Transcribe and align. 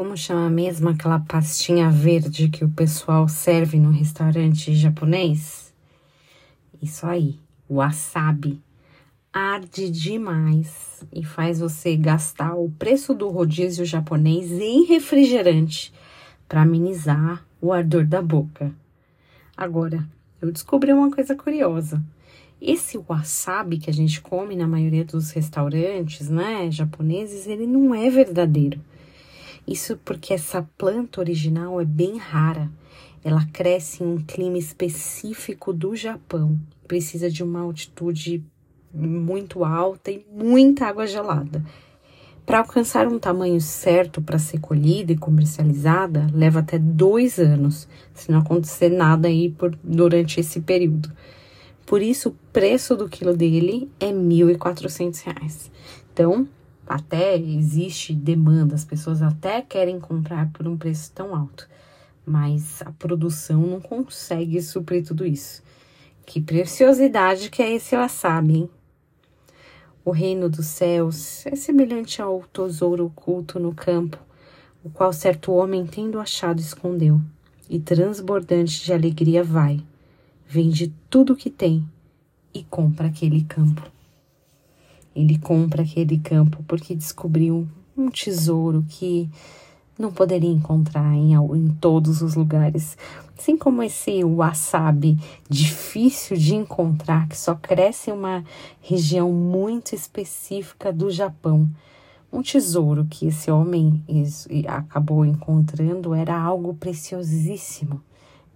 Como 0.00 0.16
chama 0.16 0.48
mesmo 0.48 0.88
aquela 0.88 1.20
pastinha 1.20 1.90
verde 1.90 2.48
que 2.48 2.64
o 2.64 2.70
pessoal 2.70 3.28
serve 3.28 3.78
no 3.78 3.90
restaurante 3.90 4.74
japonês? 4.74 5.74
Isso 6.80 7.06
aí, 7.06 7.38
wasabi. 7.68 8.62
Arde 9.30 9.90
demais 9.90 11.04
e 11.12 11.22
faz 11.22 11.60
você 11.60 11.98
gastar 11.98 12.54
o 12.54 12.70
preço 12.78 13.12
do 13.12 13.28
rodízio 13.28 13.84
japonês 13.84 14.50
em 14.52 14.86
refrigerante 14.86 15.92
para 16.48 16.62
amenizar 16.62 17.44
o 17.60 17.70
ardor 17.70 18.06
da 18.06 18.22
boca. 18.22 18.74
Agora, 19.54 20.08
eu 20.40 20.50
descobri 20.50 20.94
uma 20.94 21.10
coisa 21.10 21.36
curiosa. 21.36 22.02
Esse 22.58 22.96
wasabi 22.96 23.76
que 23.76 23.90
a 23.90 23.92
gente 23.92 24.22
come 24.22 24.56
na 24.56 24.66
maioria 24.66 25.04
dos 25.04 25.30
restaurantes, 25.32 26.30
né, 26.30 26.70
japoneses, 26.70 27.46
ele 27.46 27.66
não 27.66 27.94
é 27.94 28.08
verdadeiro. 28.08 28.80
Isso 29.70 29.96
porque 30.04 30.34
essa 30.34 30.68
planta 30.76 31.20
original 31.20 31.80
é 31.80 31.84
bem 31.84 32.18
rara. 32.18 32.68
Ela 33.22 33.46
cresce 33.52 34.02
em 34.02 34.06
um 34.06 34.18
clima 34.18 34.58
específico 34.58 35.72
do 35.72 35.94
Japão. 35.94 36.58
Precisa 36.88 37.30
de 37.30 37.44
uma 37.44 37.60
altitude 37.60 38.44
muito 38.92 39.64
alta 39.64 40.10
e 40.10 40.26
muita 40.28 40.86
água 40.86 41.06
gelada. 41.06 41.64
Para 42.44 42.58
alcançar 42.58 43.06
um 43.06 43.16
tamanho 43.16 43.60
certo 43.60 44.20
para 44.20 44.40
ser 44.40 44.58
colhida 44.58 45.12
e 45.12 45.16
comercializada, 45.16 46.26
leva 46.34 46.58
até 46.58 46.76
dois 46.76 47.38
anos, 47.38 47.86
se 48.12 48.32
não 48.32 48.40
acontecer 48.40 48.88
nada 48.88 49.28
aí 49.28 49.50
por, 49.50 49.78
durante 49.84 50.40
esse 50.40 50.60
período. 50.62 51.12
Por 51.86 52.02
isso, 52.02 52.30
o 52.30 52.36
preço 52.52 52.96
do 52.96 53.08
quilo 53.08 53.36
dele 53.36 53.88
é 54.00 54.06
R$ 54.06 54.14
1.400. 54.14 55.70
Então, 56.12 56.48
até 56.90 57.36
existe 57.36 58.12
demanda, 58.12 58.74
as 58.74 58.84
pessoas 58.84 59.22
até 59.22 59.62
querem 59.62 60.00
comprar 60.00 60.50
por 60.50 60.66
um 60.66 60.76
preço 60.76 61.12
tão 61.12 61.36
alto, 61.36 61.68
mas 62.26 62.82
a 62.82 62.90
produção 62.90 63.60
não 63.60 63.80
consegue 63.80 64.60
suprir 64.60 65.06
tudo 65.06 65.24
isso. 65.24 65.62
Que 66.26 66.40
preciosidade 66.40 67.48
que 67.48 67.62
é 67.62 67.72
esse 67.72 67.94
wasabi, 67.94 68.56
hein? 68.56 68.70
O 70.04 70.10
reino 70.10 70.48
dos 70.48 70.66
céus 70.66 71.46
é 71.46 71.54
semelhante 71.54 72.20
ao 72.20 72.42
tesouro 72.52 73.06
oculto 73.06 73.60
no 73.60 73.72
campo, 73.72 74.18
o 74.82 74.90
qual 74.90 75.12
certo 75.12 75.52
homem, 75.52 75.86
tendo 75.86 76.18
achado, 76.18 76.58
escondeu, 76.58 77.20
e 77.68 77.78
transbordante 77.78 78.84
de 78.84 78.92
alegria 78.92 79.44
vai, 79.44 79.80
vende 80.44 80.92
tudo 81.08 81.34
o 81.34 81.36
que 81.36 81.50
tem 81.50 81.86
e 82.52 82.64
compra 82.64 83.06
aquele 83.06 83.44
campo. 83.44 83.99
Ele 85.14 85.38
compra 85.38 85.82
aquele 85.82 86.18
campo 86.18 86.62
porque 86.66 86.94
descobriu 86.94 87.66
um 87.96 88.08
tesouro 88.08 88.84
que 88.88 89.28
não 89.98 90.10
poderia 90.10 90.50
encontrar 90.50 91.14
em, 91.14 91.34
em 91.34 91.68
todos 91.80 92.22
os 92.22 92.34
lugares. 92.34 92.96
Assim 93.38 93.56
como 93.56 93.82
esse 93.82 94.24
wasabi 94.24 95.18
difícil 95.48 96.36
de 96.36 96.54
encontrar, 96.54 97.28
que 97.28 97.36
só 97.36 97.54
cresce 97.54 98.10
em 98.10 98.12
uma 98.14 98.44
região 98.80 99.32
muito 99.32 99.94
específica 99.94 100.92
do 100.92 101.10
Japão. 101.10 101.68
Um 102.32 102.42
tesouro 102.42 103.06
que 103.10 103.26
esse 103.26 103.50
homem 103.50 104.04
acabou 104.68 105.24
encontrando 105.24 106.14
era 106.14 106.38
algo 106.38 106.74
preciosíssimo 106.74 108.00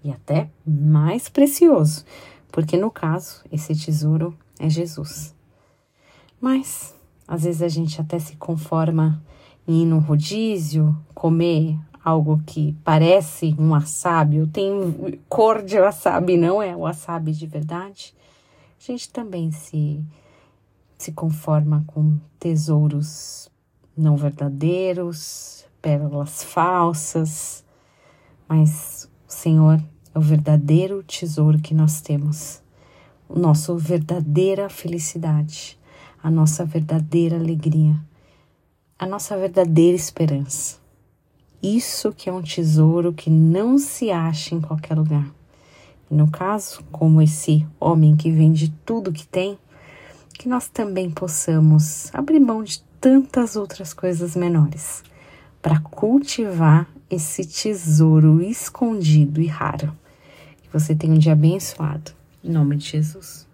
e 0.03 0.11
até 0.11 0.51
mais 0.65 1.29
precioso, 1.29 2.05
porque 2.53 2.77
no 2.77 2.91
caso, 2.91 3.43
esse 3.51 3.75
tesouro 3.75 4.37
é 4.59 4.69
Jesus. 4.69 5.35
Mas 6.45 6.95
às 7.27 7.45
vezes 7.45 7.63
a 7.63 7.69
gente 7.69 7.99
até 7.99 8.19
se 8.19 8.37
conforma 8.37 9.25
em 9.67 9.81
ir 9.81 9.87
no 9.87 9.99
rodízio, 9.99 10.95
comer 11.15 11.79
algo 12.05 12.39
que 12.45 12.77
parece 12.85 13.57
um 13.59 13.71
wasabi, 13.71 14.47
tem 14.49 15.19
cor 15.27 15.63
de 15.63 15.81
wasabi, 15.81 16.37
não 16.37 16.63
é 16.63 16.77
wasabi 16.77 17.33
de 17.33 17.47
verdade. 17.47 18.15
A 18.79 18.93
gente 18.93 19.09
também 19.09 19.51
se, 19.53 20.05
se 20.99 21.13
conforma 21.13 21.83
com 21.87 22.19
tesouros 22.39 23.51
não 23.97 24.15
verdadeiros, 24.15 25.65
pérolas 25.81 26.45
falsas, 26.45 27.65
mas 28.47 29.09
o 29.27 29.33
Senhor 29.33 29.83
é 30.15 30.19
o 30.19 30.21
verdadeiro 30.21 31.03
tesouro 31.05 31.59
que 31.59 31.73
nós 31.73 32.03
temos, 32.03 32.63
o 33.31 33.39
nosso 33.39 33.79
verdadeira 33.79 34.69
felicidade 34.69 35.83
a 36.25 36.31
nossa 36.31 36.65
verdadeira 36.65 37.37
alegria, 37.37 37.95
a 38.99 39.07
nossa 39.07 39.37
verdadeira 39.37 39.95
esperança. 39.95 40.79
Isso 41.63 42.15
que 42.15 42.31
é 42.31 42.33
um 42.33 42.41
tesouro 42.41 43.13
que 43.13 43.29
não 43.29 43.77
se 43.77 44.11
acha 44.11 44.55
em 44.55 44.61
qualquer 44.63 44.97
lugar. 44.97 45.31
E 46.11 46.15
no 46.15 46.31
caso, 46.31 46.83
como 46.91 47.21
esse 47.21 47.67
homem 47.79 48.17
que 48.17 48.31
vende 48.31 48.73
tudo 48.87 49.13
que 49.13 49.27
tem, 49.27 49.59
que 50.33 50.49
nós 50.49 50.67
também 50.67 51.11
possamos 51.11 52.09
abrir 52.15 52.41
mão 52.41 52.65
de 52.65 52.83
tantas 52.99 53.55
outras 53.55 53.93
coisas 53.93 54.35
menores 54.35 55.05
para 55.61 55.79
cultivar 55.79 56.89
esse 57.11 57.45
tesouro 57.45 58.43
escondido 58.43 59.43
e 59.43 59.47
raro. 59.47 59.95
Que 60.63 60.73
você 60.73 60.95
tenha 60.95 61.13
um 61.13 61.19
dia 61.19 61.35
abençoado. 61.35 62.13
Em 62.43 62.51
nome 62.51 62.77
de 62.77 62.93
Jesus. 62.93 63.47